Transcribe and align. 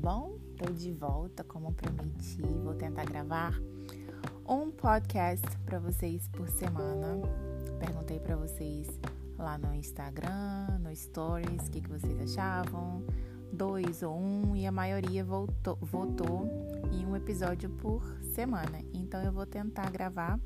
bom? 0.00 0.38
Estou 0.52 0.72
de 0.74 0.92
volta, 0.92 1.44
como 1.44 1.74
prometi. 1.74 2.40
Vou 2.64 2.74
tentar 2.74 3.04
gravar 3.04 3.60
um 4.48 4.70
podcast 4.70 5.46
para 5.66 5.78
vocês 5.78 6.26
por 6.28 6.48
semana. 6.48 7.20
Perguntei 7.78 8.18
para 8.18 8.34
vocês 8.34 8.88
lá 9.38 9.58
no 9.58 9.74
Instagram, 9.74 10.78
no 10.80 10.94
Stories, 10.96 11.66
o 11.66 11.70
que, 11.70 11.82
que 11.82 11.88
vocês 11.90 12.18
achavam. 12.18 13.04
Dois 13.52 14.02
ou 14.02 14.18
um, 14.18 14.56
e 14.56 14.66
a 14.66 14.72
maioria 14.72 15.22
votou, 15.22 15.76
votou 15.82 16.48
em 16.90 17.04
um 17.04 17.14
episódio 17.14 17.68
por 17.68 18.02
semana. 18.34 18.80
Então 18.94 19.22
eu 19.22 19.32
vou 19.32 19.44
tentar 19.44 19.90
gravar 19.90 20.40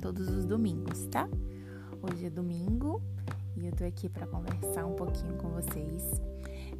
todos 0.00 0.28
os 0.28 0.46
domingos, 0.46 1.06
tá? 1.06 1.28
Hoje 2.00 2.26
é 2.26 2.30
domingo 2.30 3.02
e 3.56 3.66
eu 3.66 3.72
tô 3.72 3.84
aqui 3.84 4.08
para 4.08 4.26
conversar 4.26 4.86
um 4.86 4.94
pouquinho 4.94 5.36
com 5.36 5.50
vocês. 5.50 6.33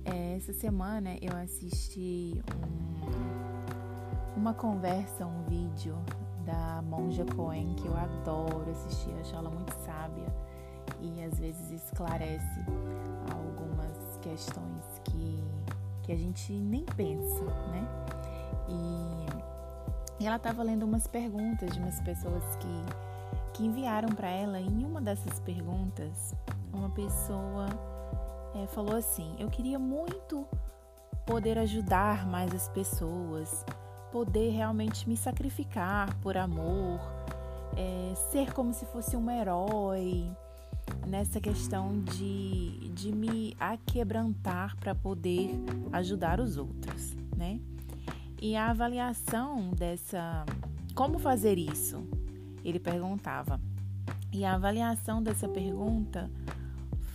É, 0.05 0.37
essa 0.37 0.53
semana 0.53 1.17
eu 1.21 1.35
assisti 1.37 2.43
um, 4.37 4.39
uma 4.39 4.53
conversa, 4.53 5.27
um 5.27 5.43
vídeo 5.45 5.97
da 6.45 6.83
Monja 6.83 7.25
Cohen 7.25 7.75
que 7.75 7.87
eu 7.87 7.97
adoro 7.97 8.71
assistir, 8.71 9.15
acho 9.21 9.35
ela 9.35 9.49
muito 9.49 9.73
sábia 9.85 10.27
e 11.01 11.23
às 11.25 11.39
vezes 11.39 11.71
esclarece 11.71 12.61
algumas 13.33 14.19
questões 14.21 14.85
que, 15.05 15.43
que 16.03 16.13
a 16.13 16.17
gente 16.17 16.53
nem 16.53 16.85
pensa, 16.85 17.45
né? 17.45 17.89
E, 18.69 20.23
e 20.23 20.27
ela 20.27 20.37
estava 20.37 20.63
lendo 20.63 20.85
umas 20.85 21.07
perguntas 21.07 21.71
de 21.73 21.79
umas 21.79 22.01
pessoas 22.01 22.45
que, 22.57 23.55
que 23.55 23.65
enviaram 23.65 24.09
para 24.11 24.29
ela. 24.29 24.61
E 24.61 24.67
em 24.67 24.85
uma 24.85 25.01
dessas 25.01 25.41
perguntas, 25.41 26.35
uma 26.73 26.91
pessoa 26.91 27.67
é, 28.55 28.67
falou 28.67 28.97
assim: 28.97 29.35
Eu 29.39 29.49
queria 29.49 29.79
muito 29.79 30.47
poder 31.27 31.59
ajudar 31.59 32.27
mais 32.27 32.55
as 32.55 32.69
pessoas, 32.69 33.65
poder 34.13 34.51
realmente 34.51 35.09
me 35.09 35.17
sacrificar 35.17 36.15
por 36.21 36.37
amor, 36.37 37.01
é, 37.77 38.15
ser 38.31 38.53
como 38.53 38.73
se 38.73 38.85
fosse 38.87 39.17
um 39.17 39.31
herói, 39.31 40.31
nessa 41.07 41.41
questão 41.41 42.01
de, 42.03 42.89
de 42.91 43.13
me 43.13 43.57
aquebrantar 43.59 44.77
para 44.77 44.95
poder 44.95 45.51
ajudar 45.93 46.41
os 46.41 46.57
outros, 46.57 47.15
né? 47.37 47.61
E 48.41 48.57
a 48.57 48.71
avaliação 48.71 49.71
dessa. 49.71 50.45
Como 50.95 51.19
fazer 51.19 51.59
isso? 51.59 52.07
Ele 52.65 52.79
perguntava. 52.79 53.61
E 54.33 54.45
a 54.45 54.55
avaliação 54.55 55.23
dessa 55.23 55.49
pergunta 55.49 56.31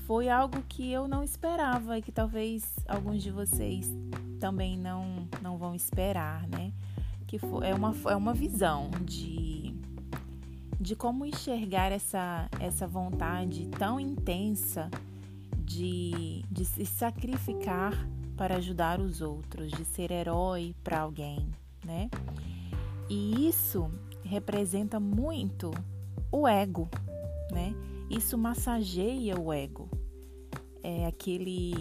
foi 0.10 0.28
algo 0.28 0.64
que 0.68 0.92
eu 0.92 1.08
não 1.08 1.24
esperava 1.24 2.00
e 2.00 2.02
que 2.02 2.12
talvez 2.12 2.74
alguns 2.88 3.22
de 3.22 3.30
vocês 3.30 3.88
também 4.40 4.76
não, 4.76 5.28
não 5.40 5.56
vão 5.56 5.76
esperar, 5.76 6.48
né? 6.48 6.74
Que 7.28 7.38
foi, 7.38 7.68
é, 7.68 7.76
uma, 7.76 7.94
é 8.10 8.16
uma 8.16 8.34
visão 8.34 8.90
de, 9.04 9.72
de 10.82 10.96
como 10.96 11.28
enxergar 11.28 11.92
essa, 11.92 12.50
essa 12.60 12.88
vontade 12.88 13.68
tão 13.78 14.00
intensa 14.00 14.90
de, 15.60 16.44
de 16.50 16.66
se 16.66 16.88
sacrificar 16.88 17.94
para 18.36 18.56
ajudar 18.56 19.00
os 19.00 19.22
outros, 19.22 19.72
de 19.72 19.86
ser 19.86 20.10
herói 20.10 20.76
para 20.84 21.02
alguém, 21.02 21.48
né? 21.86 22.10
E 23.08 23.48
isso 23.48 23.92
representa 24.24 25.00
muito 25.00 25.70
o 26.32 26.48
ego, 26.48 26.90
né? 27.52 27.76
Isso 28.10 28.36
massageia 28.40 29.40
o 29.40 29.54
ego 29.54 29.99
é 30.84 31.06
aquele 31.06 31.74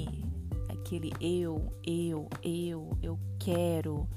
aquele 0.68 1.12
eu, 1.20 1.72
eu, 1.86 2.28
eu, 2.42 2.96
eu 3.02 3.18
quero, 3.38 4.08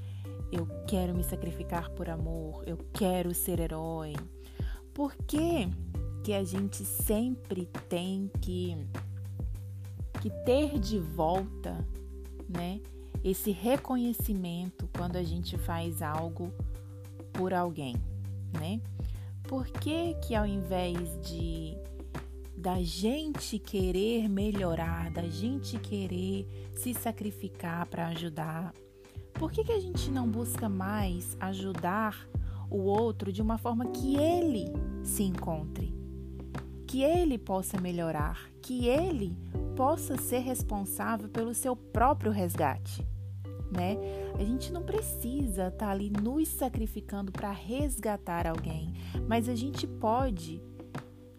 eu 0.51 0.65
quero 0.87 1.13
me 1.13 1.23
sacrificar 1.23 1.89
por 1.91 2.09
amor, 2.09 2.63
eu 2.65 2.77
quero 2.93 3.33
ser 3.33 3.59
herói. 3.59 4.13
Por 4.93 5.15
que 5.15 5.67
que 6.23 6.33
a 6.33 6.43
gente 6.43 6.85
sempre 6.85 7.67
tem 7.89 8.29
que 8.41 8.77
que 10.21 10.29
ter 10.45 10.77
de 10.77 10.99
volta, 10.99 11.83
né, 12.47 12.79
esse 13.23 13.49
reconhecimento 13.51 14.87
quando 14.95 15.15
a 15.15 15.23
gente 15.23 15.57
faz 15.57 16.01
algo 16.01 16.53
por 17.33 17.53
alguém, 17.53 17.95
né? 18.53 18.79
Por 19.43 19.65
que 19.65 20.13
que 20.15 20.35
ao 20.35 20.45
invés 20.45 21.19
de 21.27 21.75
da 22.61 22.79
gente 22.83 23.57
querer 23.57 24.29
melhorar, 24.29 25.09
da 25.09 25.23
gente 25.23 25.79
querer 25.79 26.45
se 26.75 26.93
sacrificar 26.93 27.87
para 27.87 28.05
ajudar. 28.09 28.71
Por 29.33 29.51
que, 29.51 29.63
que 29.63 29.71
a 29.71 29.79
gente 29.79 30.11
não 30.11 30.27
busca 30.27 30.69
mais 30.69 31.35
ajudar 31.39 32.15
o 32.69 32.77
outro 32.83 33.33
de 33.33 33.41
uma 33.41 33.57
forma 33.57 33.87
que 33.87 34.15
ele 34.15 34.65
se 35.03 35.23
encontre? 35.23 35.91
Que 36.85 37.01
ele 37.01 37.39
possa 37.39 37.81
melhorar, 37.81 38.39
que 38.61 38.87
ele 38.87 39.35
possa 39.75 40.15
ser 40.17 40.39
responsável 40.39 41.29
pelo 41.29 41.55
seu 41.55 41.75
próprio 41.75 42.31
resgate, 42.31 43.03
né? 43.71 43.97
A 44.37 44.43
gente 44.43 44.71
não 44.71 44.83
precisa 44.83 45.69
estar 45.69 45.87
tá 45.87 45.89
ali 45.89 46.11
nos 46.11 46.47
sacrificando 46.47 47.31
para 47.31 47.51
resgatar 47.51 48.45
alguém, 48.45 48.93
mas 49.27 49.49
a 49.49 49.55
gente 49.55 49.87
pode 49.87 50.61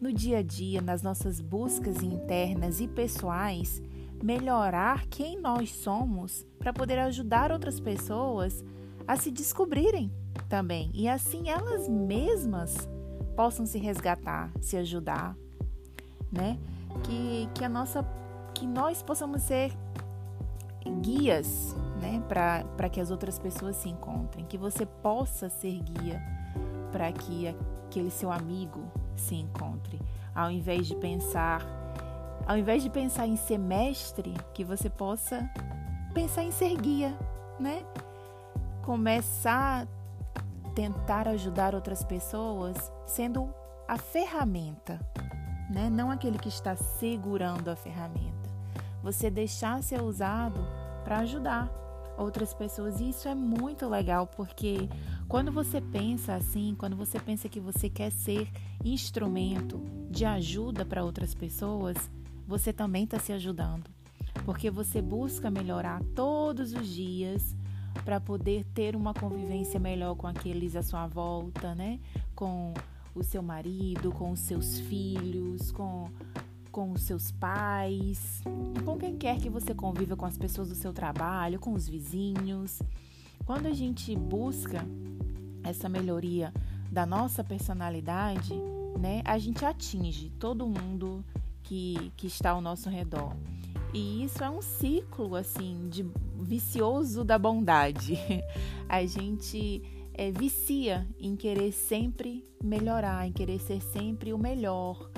no 0.03 0.13
dia 0.13 0.39
a 0.39 0.43
dia, 0.43 0.83
nas 0.83 1.01
nossas 1.01 1.41
buscas 1.41 2.03
internas 2.03 2.81
e 2.81 2.89
pessoais, 2.89 3.81
melhorar 4.21 5.07
quem 5.07 5.41
nós 5.41 5.71
somos 5.71 6.45
para 6.59 6.73
poder 6.73 6.99
ajudar 6.99 7.53
outras 7.53 7.79
pessoas 7.79 8.65
a 9.07 9.17
se 9.17 9.31
descobrirem 9.31 10.13
também. 10.49 10.91
E 10.93 11.09
assim 11.09 11.49
elas 11.49 11.89
mesmas 11.89 12.89
possam 13.37 13.65
se 13.65 13.79
resgatar, 13.79 14.51
se 14.61 14.77
ajudar, 14.77 15.37
né? 16.33 16.59
Que, 17.05 17.49
que 17.55 17.65
a 17.65 17.69
nossa 17.69 18.05
que 18.53 18.67
nós 18.67 19.05
possamos 19.05 19.43
ser 19.43 19.73
guias, 21.01 21.77
né, 22.01 22.21
para 22.29 22.89
que 22.89 23.01
as 23.01 23.13
outras 23.13 23.39
pessoas 23.39 23.77
se 23.77 23.89
encontrem, 23.89 24.45
que 24.45 24.59
você 24.59 24.85
possa 24.85 25.49
ser 25.49 25.81
guia 25.81 26.21
para 26.91 27.11
que 27.13 27.55
aquele 27.87 28.11
seu 28.11 28.33
amigo 28.33 28.83
se 29.17 29.35
encontre. 29.35 30.01
Ao 30.35 30.51
invés 30.51 30.87
de 30.87 30.95
pensar, 30.97 31.63
ao 32.47 32.57
invés 32.57 32.83
de 32.83 32.91
pensar 32.91 33.27
em 33.27 33.37
ser 33.37 33.59
mestre, 33.59 34.35
que 34.55 34.65
você 34.65 34.89
possa 34.89 35.49
pensar 36.15 36.43
em 36.43 36.51
ser 36.51 36.77
guia, 36.77 37.17
né? 37.59 37.85
Começar 38.83 39.87
a 39.87 40.71
tentar 40.75 41.29
ajudar 41.29 41.75
outras 41.75 42.03
pessoas 42.03 42.93
sendo 43.07 43.53
a 43.87 43.99
ferramenta, 43.99 45.01
né? 45.71 45.91
Não 45.91 46.11
aquele 46.11 46.39
que 46.39 46.49
está 46.49 46.75
segurando 46.77 47.69
a 47.69 47.77
ferramenta. 47.77 48.51
Você 49.03 49.31
deixar 49.31 49.83
ser 49.83 50.01
usado 50.01 50.61
para 51.05 51.19
ajudar 51.19 51.69
outras 52.17 52.53
pessoas. 52.55 53.01
E 53.01 53.11
isso 53.11 53.29
é 53.29 53.35
muito 53.35 53.89
legal 53.89 54.27
porque 54.27 54.89
quando 55.29 55.51
você 55.51 55.81
pensa 55.81 56.35
assim, 56.35 56.75
quando 56.79 56.97
você 56.97 57.19
pensa 57.19 57.49
que 57.49 57.61
você 57.61 57.89
quer 57.89 58.11
ser 58.11 58.49
instrumento 58.85 59.81
de 60.11 60.25
ajuda 60.25 60.85
para 60.85 61.05
outras 61.05 61.35
pessoas, 61.35 61.97
você 62.47 62.73
também 62.73 63.05
está 63.05 63.19
se 63.19 63.33
ajudando. 63.33 63.91
Porque 64.45 64.71
você 64.71 65.01
busca 65.01 65.51
melhorar 65.51 66.03
todos 66.15 66.73
os 66.73 66.89
dias 66.89 67.55
para 68.05 68.19
poder 68.19 68.65
ter 68.75 68.97
uma 68.97 69.13
convivência 69.13 69.79
melhor 69.79 70.15
com 70.17 70.27
aqueles 70.27 70.75
à 70.75 70.83
sua 70.83 71.07
volta, 71.07 71.75
né? 71.75 72.01
Com 72.35 72.73
o 73.15 73.23
seu 73.23 73.43
marido, 73.43 74.11
com 74.13 74.31
os 74.31 74.41
seus 74.41 74.79
filhos, 74.81 75.71
com, 75.71 76.09
com 76.73 76.91
os 76.91 77.03
seus 77.03 77.31
pais, 77.31 78.43
com 78.85 78.97
quem 78.97 79.17
quer 79.17 79.39
que 79.39 79.51
você 79.51 79.75
conviva 79.75 80.17
com 80.17 80.25
as 80.25 80.39
pessoas 80.39 80.71
do 80.71 80.75
seu 80.75 80.93
trabalho, 80.93 81.61
com 81.61 81.75
os 81.75 81.87
vizinhos. 81.87 82.81
Quando 83.45 83.67
a 83.67 83.73
gente 83.73 84.17
busca 84.17 84.85
essa 85.63 85.89
melhoria 85.89 86.53
da 86.91 87.05
nossa 87.05 87.45
personalidade, 87.45 88.55
né, 88.99 89.21
a 89.25 89.39
gente 89.39 89.65
atinge 89.65 90.31
todo 90.39 90.67
mundo 90.67 91.23
que, 91.63 92.11
que 92.17 92.27
está 92.27 92.51
ao 92.51 92.61
nosso 92.61 92.89
redor. 92.89 93.37
E 93.93 94.25
isso 94.25 94.43
é 94.43 94.49
um 94.49 94.63
ciclo 94.63 95.37
assim 95.37 95.89
de 95.91 96.07
vicioso 96.41 97.23
da 97.23 97.39
bondade. 97.39 98.19
A 98.89 99.05
gente 99.05 99.83
é, 100.15 100.31
vicia 100.31 101.07
em 101.19 101.37
querer 101.37 101.73
sempre 101.73 102.45
melhorar, 102.63 103.27
em 103.27 103.33
querer 103.33 103.59
ser 103.59 103.83
sempre 103.83 104.33
o 104.33 104.39
melhor, 104.39 105.11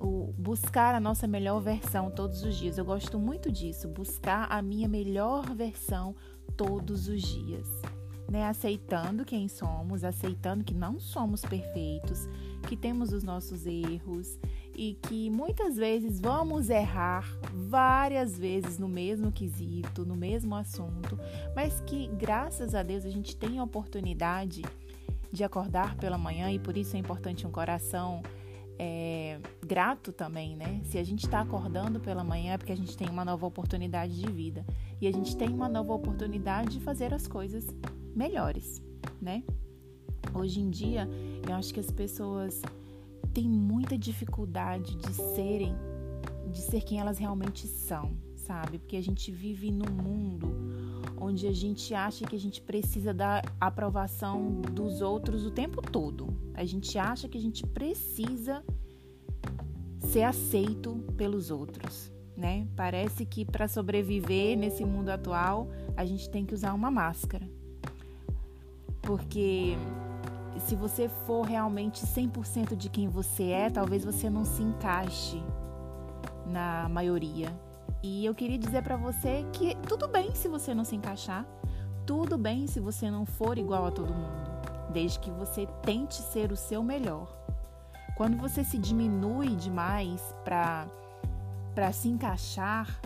o, 0.00 0.32
buscar 0.36 0.94
a 0.94 1.00
nossa 1.00 1.26
melhor 1.26 1.60
versão 1.60 2.10
todos 2.10 2.42
os 2.42 2.56
dias. 2.56 2.78
Eu 2.78 2.84
gosto 2.84 3.18
muito 3.18 3.52
disso, 3.52 3.86
buscar 3.88 4.50
a 4.50 4.62
minha 4.62 4.88
melhor 4.88 5.54
versão 5.54 6.16
todos 6.56 7.06
os 7.06 7.22
dias 7.22 7.68
né? 8.30 8.46
Aceitando 8.46 9.24
quem 9.24 9.48
somos, 9.48 10.04
aceitando 10.04 10.62
que 10.62 10.72
não 10.72 11.00
somos 11.00 11.42
perfeitos, 11.42 12.28
que 12.68 12.76
temos 12.76 13.12
os 13.12 13.24
nossos 13.24 13.66
erros 13.66 14.38
e 14.72 14.94
que 15.02 15.28
muitas 15.28 15.76
vezes 15.76 16.20
vamos 16.20 16.70
errar 16.70 17.26
várias 17.52 18.38
vezes 18.38 18.78
no 18.78 18.88
mesmo 18.88 19.32
quesito, 19.32 20.06
no 20.06 20.14
mesmo 20.14 20.54
assunto, 20.54 21.18
mas 21.56 21.80
que 21.80 22.06
graças 22.06 22.74
a 22.74 22.84
Deus 22.84 23.04
a 23.04 23.10
gente 23.10 23.34
tem 23.36 23.58
a 23.58 23.64
oportunidade 23.64 24.62
de 25.32 25.42
acordar 25.44 25.96
pela 25.96 26.16
manhã 26.16 26.52
e 26.52 26.58
por 26.58 26.76
isso 26.76 26.94
é 26.96 27.00
importante 27.00 27.46
um 27.46 27.50
coração 27.50 28.22
é, 28.82 29.38
grato 29.66 30.10
também, 30.10 30.56
né? 30.56 30.80
Se 30.84 30.96
a 30.96 31.04
gente 31.04 31.26
está 31.26 31.40
acordando 31.40 32.00
pela 32.00 32.24
manhã 32.24 32.54
é 32.54 32.58
porque 32.58 32.72
a 32.72 32.76
gente 32.76 32.96
tem 32.96 33.10
uma 33.10 33.26
nova 33.26 33.44
oportunidade 33.46 34.18
de 34.18 34.32
vida 34.32 34.64
e 34.98 35.06
a 35.06 35.12
gente 35.12 35.36
tem 35.36 35.50
uma 35.50 35.68
nova 35.68 35.92
oportunidade 35.92 36.78
de 36.78 36.80
fazer 36.80 37.12
as 37.12 37.28
coisas 37.28 37.66
melhores, 38.16 38.82
né? 39.20 39.44
Hoje 40.32 40.60
em 40.60 40.70
dia, 40.70 41.06
eu 41.46 41.54
acho 41.56 41.74
que 41.74 41.80
as 41.80 41.90
pessoas 41.90 42.62
têm 43.34 43.50
muita 43.50 43.98
dificuldade 43.98 44.96
de 44.96 45.12
serem, 45.12 45.74
de 46.50 46.62
ser 46.62 46.80
quem 46.80 47.00
elas 47.00 47.18
realmente 47.18 47.66
são, 47.66 48.16
sabe? 48.34 48.78
Porque 48.78 48.96
a 48.96 49.02
gente 49.02 49.30
vive 49.30 49.70
num 49.70 49.92
mundo 49.92 50.56
onde 51.20 51.46
a 51.46 51.52
gente 51.52 51.94
acha 51.94 52.24
que 52.24 52.34
a 52.34 52.38
gente 52.38 52.62
precisa 52.62 53.12
da 53.12 53.42
aprovação 53.60 54.62
dos 54.72 55.02
outros 55.02 55.44
o 55.44 55.50
tempo 55.50 55.82
todo. 55.82 56.34
A 56.54 56.64
gente 56.64 56.98
acha 56.98 57.28
que 57.28 57.36
a 57.36 57.40
gente 57.40 57.66
precisa 57.66 58.64
ser 59.98 60.22
aceito 60.22 60.96
pelos 61.16 61.50
outros, 61.50 62.10
né? 62.36 62.66
Parece 62.74 63.26
que 63.26 63.44
para 63.44 63.68
sobreviver 63.68 64.56
nesse 64.56 64.84
mundo 64.84 65.10
atual, 65.10 65.68
a 65.96 66.04
gente 66.04 66.28
tem 66.30 66.44
que 66.44 66.54
usar 66.54 66.72
uma 66.72 66.90
máscara. 66.90 67.46
Porque 69.02 69.76
se 70.66 70.74
você 70.74 71.08
for 71.26 71.42
realmente 71.42 72.04
100% 72.04 72.74
de 72.74 72.88
quem 72.88 73.08
você 73.08 73.44
é, 73.44 73.70
talvez 73.70 74.04
você 74.04 74.30
não 74.30 74.44
se 74.44 74.62
encaixe 74.62 75.42
na 76.46 76.88
maioria. 76.88 77.50
E 78.02 78.24
eu 78.24 78.34
queria 78.34 78.58
dizer 78.58 78.82
para 78.82 78.96
você 78.96 79.44
que 79.52 79.76
tudo 79.86 80.08
bem 80.08 80.34
se 80.34 80.48
você 80.48 80.74
não 80.74 80.84
se 80.84 80.96
encaixar, 80.96 81.44
tudo 82.06 82.38
bem 82.38 82.66
se 82.66 82.80
você 82.80 83.10
não 83.10 83.26
for 83.26 83.58
igual 83.58 83.86
a 83.86 83.90
todo 83.90 84.14
mundo, 84.14 84.50
desde 84.90 85.18
que 85.18 85.30
você 85.30 85.66
tente 85.82 86.14
ser 86.14 86.50
o 86.50 86.56
seu 86.56 86.82
melhor. 86.82 87.28
Quando 88.16 88.36
você 88.36 88.64
se 88.64 88.78
diminui 88.78 89.54
demais 89.54 90.34
para 90.44 90.86
para 91.74 91.92
se 91.92 92.08
encaixar 92.08 93.00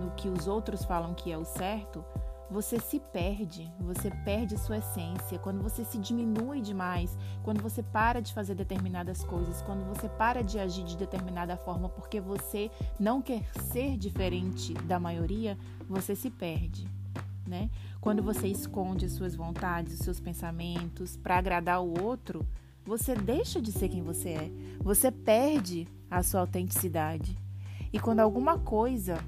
no 0.00 0.12
que 0.12 0.28
os 0.28 0.46
outros 0.46 0.84
falam 0.84 1.14
que 1.14 1.32
é 1.32 1.36
o 1.36 1.44
certo, 1.44 2.04
você 2.52 2.78
se 2.78 3.00
perde, 3.00 3.72
você 3.80 4.10
perde 4.10 4.58
sua 4.58 4.76
essência. 4.76 5.38
Quando 5.38 5.62
você 5.62 5.84
se 5.84 5.96
diminui 5.98 6.60
demais, 6.60 7.16
quando 7.42 7.62
você 7.62 7.82
para 7.82 8.20
de 8.20 8.32
fazer 8.34 8.54
determinadas 8.54 9.24
coisas, 9.24 9.62
quando 9.62 9.84
você 9.86 10.08
para 10.08 10.42
de 10.42 10.58
agir 10.58 10.84
de 10.84 10.96
determinada 10.96 11.56
forma 11.56 11.88
porque 11.88 12.20
você 12.20 12.70
não 13.00 13.22
quer 13.22 13.42
ser 13.72 13.96
diferente 13.96 14.74
da 14.74 15.00
maioria, 15.00 15.56
você 15.88 16.14
se 16.14 16.30
perde. 16.30 16.86
Né? 17.46 17.70
Quando 18.00 18.22
você 18.22 18.46
esconde 18.46 19.06
as 19.06 19.12
suas 19.12 19.34
vontades, 19.34 19.94
os 19.94 20.00
seus 20.00 20.20
pensamentos 20.20 21.16
para 21.16 21.38
agradar 21.38 21.82
o 21.82 22.00
outro, 22.02 22.46
você 22.84 23.14
deixa 23.14 23.62
de 23.62 23.72
ser 23.72 23.88
quem 23.88 24.02
você 24.02 24.28
é. 24.28 24.50
Você 24.80 25.10
perde 25.10 25.88
a 26.10 26.22
sua 26.22 26.40
autenticidade. 26.40 27.36
E 27.92 27.98
quando 27.98 28.20
alguma 28.20 28.58
coisa 28.58 29.18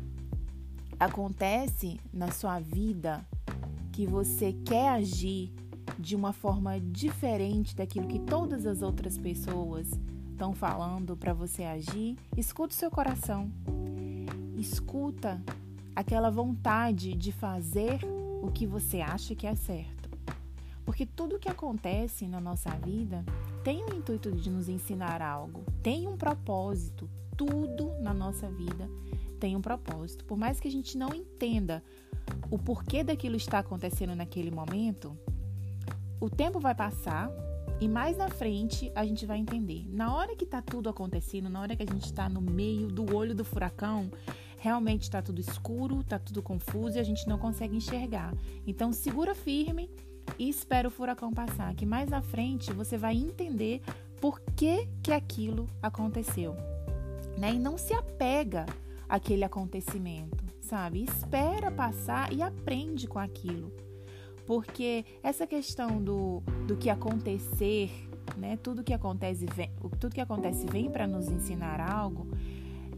acontece 0.98 1.98
na 2.12 2.30
sua 2.30 2.60
vida 2.60 3.26
que 3.92 4.06
você 4.06 4.52
quer 4.64 4.90
agir 4.90 5.52
de 5.98 6.16
uma 6.16 6.32
forma 6.32 6.80
diferente 6.80 7.76
daquilo 7.76 8.08
que 8.08 8.18
todas 8.18 8.66
as 8.66 8.82
outras 8.82 9.18
pessoas 9.18 9.90
estão 10.32 10.52
falando 10.52 11.16
para 11.16 11.32
você 11.32 11.64
agir, 11.64 12.16
escuta 12.36 12.74
o 12.74 12.76
seu 12.76 12.90
coração. 12.90 13.50
Escuta 14.56 15.42
aquela 15.94 16.30
vontade 16.30 17.14
de 17.14 17.30
fazer 17.32 18.00
o 18.42 18.50
que 18.50 18.66
você 18.66 19.00
acha 19.00 19.34
que 19.34 19.46
é 19.46 19.54
certo. 19.54 20.10
Porque 20.84 21.06
tudo 21.06 21.38
que 21.38 21.48
acontece 21.48 22.26
na 22.26 22.40
nossa 22.40 22.70
vida 22.70 23.24
tem 23.62 23.84
o 23.84 23.94
intuito 23.94 24.30
de 24.30 24.50
nos 24.50 24.68
ensinar 24.68 25.22
algo, 25.22 25.64
tem 25.82 26.06
um 26.06 26.16
propósito. 26.16 27.08
Tudo 27.36 27.92
na 28.00 28.14
nossa 28.14 28.48
vida 28.48 28.88
tem 29.34 29.56
um 29.56 29.60
propósito. 29.60 30.24
Por 30.24 30.38
mais 30.38 30.60
que 30.60 30.68
a 30.68 30.70
gente 30.70 30.96
não 30.96 31.14
entenda 31.14 31.82
o 32.50 32.58
porquê 32.58 33.02
daquilo 33.02 33.36
está 33.36 33.58
acontecendo 33.58 34.14
naquele 34.14 34.50
momento, 34.50 35.16
o 36.20 36.30
tempo 36.30 36.58
vai 36.58 36.74
passar 36.74 37.30
e 37.80 37.88
mais 37.88 38.16
na 38.16 38.28
frente 38.28 38.90
a 38.94 39.04
gente 39.04 39.26
vai 39.26 39.38
entender. 39.38 39.84
Na 39.88 40.14
hora 40.14 40.36
que 40.36 40.44
está 40.44 40.62
tudo 40.62 40.88
acontecendo, 40.88 41.48
na 41.50 41.60
hora 41.60 41.76
que 41.76 41.82
a 41.82 41.86
gente 41.86 42.06
está 42.06 42.28
no 42.28 42.40
meio 42.40 42.88
do 42.88 43.14
olho 43.14 43.34
do 43.34 43.44
furacão, 43.44 44.10
realmente 44.58 45.02
está 45.02 45.20
tudo 45.20 45.40
escuro, 45.40 46.00
está 46.00 46.18
tudo 46.18 46.42
confuso 46.42 46.96
e 46.96 47.00
a 47.00 47.04
gente 47.04 47.28
não 47.28 47.38
consegue 47.38 47.76
enxergar. 47.76 48.32
Então 48.66 48.92
segura 48.92 49.34
firme 49.34 49.90
e 50.38 50.48
espera 50.48 50.88
o 50.88 50.90
furacão 50.90 51.32
passar, 51.32 51.74
que 51.74 51.84
mais 51.84 52.08
na 52.08 52.22
frente 52.22 52.72
você 52.72 52.96
vai 52.96 53.16
entender 53.16 53.82
por 54.20 54.40
que 54.56 54.88
que 55.02 55.12
aquilo 55.12 55.68
aconteceu. 55.82 56.56
Né? 57.36 57.54
E 57.54 57.58
não 57.58 57.76
se 57.76 57.92
apega 57.92 58.64
aquele 59.08 59.44
acontecimento, 59.44 60.44
sabe? 60.60 61.04
Espera 61.04 61.70
passar 61.70 62.32
e 62.32 62.42
aprende 62.42 63.06
com 63.06 63.18
aquilo. 63.18 63.72
Porque 64.46 65.04
essa 65.22 65.46
questão 65.46 66.02
do, 66.02 66.42
do 66.66 66.76
que 66.76 66.90
acontecer, 66.90 67.90
né? 68.36 68.56
Tudo 68.56 68.84
que 68.84 68.92
acontece 68.92 69.46
vem, 69.46 69.70
tudo 69.98 70.14
que 70.14 70.20
acontece 70.20 70.66
vem 70.66 70.90
para 70.90 71.06
nos 71.06 71.28
ensinar 71.28 71.80
algo, 71.80 72.26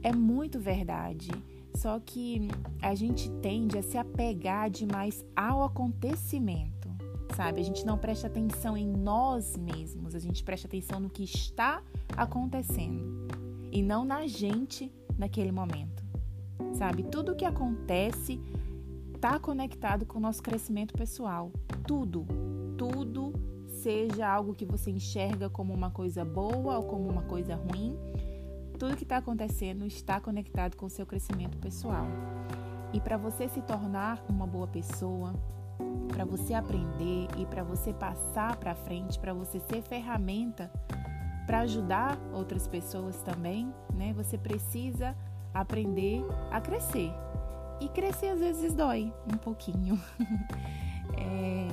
é 0.03 0.12
muito 0.12 0.58
verdade. 0.58 1.31
Só 1.75 2.00
que 2.00 2.49
a 2.81 2.94
gente 2.94 3.31
tende 3.43 3.76
a 3.76 3.82
se 3.82 3.99
apegar 3.99 4.70
demais 4.70 5.25
ao 5.37 5.62
acontecimento, 5.62 6.88
sabe? 7.37 7.61
A 7.61 7.64
gente 7.64 7.85
não 7.85 7.99
presta 7.99 8.29
atenção 8.29 8.76
em 8.76 8.88
nós 8.88 9.56
mesmos, 9.56 10.14
a 10.14 10.19
gente 10.19 10.43
presta 10.43 10.67
atenção 10.67 10.99
no 10.99 11.11
que 11.11 11.23
está 11.23 11.82
acontecendo 12.17 13.26
e 13.70 13.82
não 13.82 14.06
na 14.06 14.26
gente 14.26 14.91
naquele 15.18 15.52
momento. 15.52 16.04
Sabe? 16.74 17.02
Tudo 17.04 17.36
que 17.36 17.44
acontece 17.44 18.40
está 19.14 19.38
conectado 19.38 20.04
com 20.04 20.18
o 20.18 20.20
nosso 20.20 20.42
crescimento 20.42 20.94
pessoal. 20.94 21.50
Tudo, 21.86 22.26
tudo, 22.76 23.32
seja 23.82 24.28
algo 24.28 24.54
que 24.54 24.64
você 24.64 24.90
enxerga 24.90 25.48
como 25.48 25.72
uma 25.72 25.90
coisa 25.90 26.24
boa 26.24 26.76
ou 26.76 26.84
como 26.84 27.08
uma 27.08 27.22
coisa 27.22 27.54
ruim, 27.54 27.96
tudo 28.78 28.96
que 28.96 29.04
está 29.04 29.18
acontecendo 29.18 29.86
está 29.86 30.20
conectado 30.20 30.76
com 30.76 30.87
o 30.87 30.90
seu 30.90 31.06
crescimento 31.06 31.56
pessoal. 31.58 32.06
E 32.92 33.00
para 33.00 33.16
você 33.16 33.49
se 33.49 33.61
tornar 33.62 34.25
uma 34.28 34.46
boa 34.46 34.66
pessoa, 34.66 35.35
para 36.08 36.25
você 36.25 36.54
aprender 36.54 37.28
e 37.38 37.46
para 37.46 37.62
você 37.62 37.92
passar 37.92 38.56
para 38.56 38.75
frente, 38.75 39.18
para 39.18 39.32
você 39.32 39.61
ser 39.61 39.82
ferramenta 39.82 40.70
para 41.47 41.61
ajudar 41.61 42.19
outras 42.33 42.67
pessoas 42.67 43.17
também, 43.23 43.73
né? 43.95 44.12
Você 44.15 44.37
precisa 44.37 45.17
aprender 45.55 46.25
a 46.50 46.61
crescer. 46.61 47.12
E 47.81 47.88
crescer 47.88 48.29
às 48.29 48.41
vezes 48.41 48.75
dói 48.75 49.12
um 49.33 49.37
pouquinho. 49.37 50.00
é, 51.17 51.69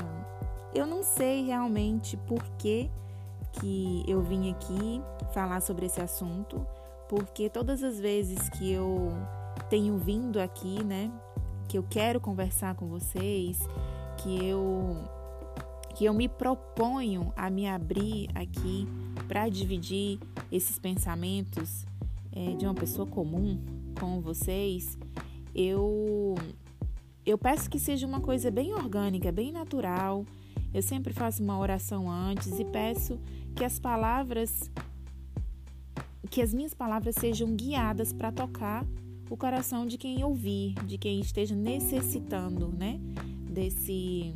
eu 0.75 0.86
não 0.86 1.03
sei 1.03 1.46
realmente 1.46 2.15
por 2.18 2.44
que, 2.58 2.89
que 3.53 4.03
eu 4.08 4.22
vim 4.22 4.51
aqui 4.51 5.01
falar 5.34 5.62
sobre 5.62 5.86
esse 5.86 6.01
assunto, 6.01 6.65
porque 7.10 7.50
todas 7.50 7.84
as 7.84 8.00
vezes 8.00 8.50
que 8.50 8.72
eu 8.72 9.12
tenho 9.70 9.98
vindo 9.98 10.39
aqui, 10.39 10.84
né, 10.84 11.12
que 11.68 11.77
eu 11.77 11.84
quero 11.89 12.20
conversar 12.20 12.75
com 12.75 12.88
vocês, 12.88 13.60
que 14.18 14.46
eu 14.46 15.03
que 15.95 16.05
eu 16.05 16.13
me 16.13 16.27
proponho 16.27 17.31
a 17.35 17.50
me 17.50 17.67
abrir 17.67 18.29
aqui 18.35 18.88
para 19.27 19.47
dividir 19.50 20.19
esses 20.51 20.79
pensamentos 20.79 21.85
é, 22.31 22.55
de 22.55 22.65
uma 22.65 22.73
pessoa 22.73 23.07
comum 23.07 23.59
com 24.00 24.19
vocês, 24.19 24.97
eu 25.53 26.35
eu 27.25 27.38
peço 27.38 27.69
que 27.69 27.79
seja 27.79 28.05
uma 28.05 28.19
coisa 28.19 28.51
bem 28.51 28.73
orgânica, 28.73 29.31
bem 29.31 29.51
natural. 29.51 30.25
Eu 30.73 30.81
sempre 30.81 31.13
faço 31.13 31.41
uma 31.41 31.57
oração 31.57 32.12
antes 32.12 32.59
e 32.59 32.65
peço 32.65 33.17
que 33.55 33.63
as 33.63 33.79
palavras 33.79 34.69
que 36.29 36.41
as 36.41 36.53
minhas 36.53 36.73
palavras 36.73 37.15
sejam 37.15 37.55
guiadas 37.55 38.12
para 38.12 38.31
tocar 38.31 38.85
o 39.29 39.38
coração 39.38 39.85
de 39.85 39.97
quem 39.97 40.23
ouvir, 40.23 40.73
de 40.85 40.97
quem 40.97 41.19
esteja 41.19 41.55
necessitando, 41.55 42.69
né, 42.69 43.00
desse 43.50 44.33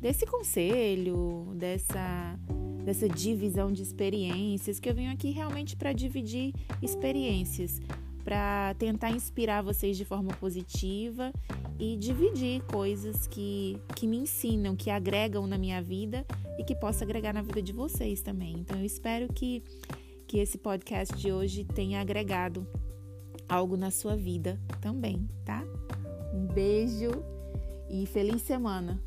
desse 0.00 0.26
conselho, 0.26 1.52
dessa 1.54 2.38
dessa 2.84 3.08
divisão 3.08 3.72
de 3.72 3.82
experiências, 3.82 4.78
que 4.78 4.88
eu 4.88 4.94
venho 4.94 5.10
aqui 5.10 5.30
realmente 5.30 5.74
para 5.74 5.92
dividir 5.92 6.54
experiências, 6.80 7.80
para 8.22 8.74
tentar 8.78 9.10
inspirar 9.10 9.60
vocês 9.60 9.96
de 9.96 10.04
forma 10.04 10.32
positiva 10.34 11.32
e 11.80 11.96
dividir 11.96 12.62
coisas 12.62 13.26
que, 13.26 13.76
que 13.96 14.06
me 14.06 14.18
ensinam, 14.18 14.76
que 14.76 14.88
agregam 14.88 15.48
na 15.48 15.58
minha 15.58 15.82
vida 15.82 16.24
e 16.56 16.62
que 16.62 16.76
possa 16.76 17.04
agregar 17.04 17.32
na 17.32 17.42
vida 17.42 17.60
de 17.60 17.72
vocês 17.72 18.22
também. 18.22 18.54
Então 18.60 18.78
eu 18.78 18.84
espero 18.84 19.26
que 19.32 19.64
que 20.26 20.38
esse 20.38 20.58
podcast 20.58 21.14
de 21.14 21.30
hoje 21.30 21.64
tenha 21.64 22.00
agregado 22.00 22.66
algo 23.48 23.76
na 23.76 23.90
sua 23.90 24.16
vida 24.16 24.60
também, 24.80 25.28
tá? 25.44 25.62
Um 26.34 26.46
beijo 26.46 27.10
e 27.88 28.06
feliz 28.06 28.42
semana! 28.42 29.00